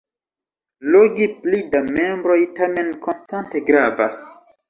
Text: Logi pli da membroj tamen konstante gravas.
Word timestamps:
Logi 0.95 1.27
pli 1.43 1.59
da 1.75 1.81
membroj 1.91 2.39
tamen 2.61 2.91
konstante 3.09 3.65
gravas. 3.71 4.27